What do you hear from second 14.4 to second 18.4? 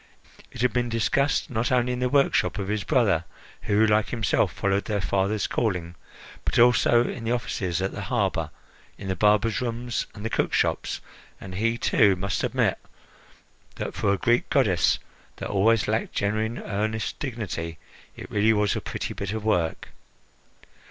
goddess, that always lacked genuine, earnest dignity, it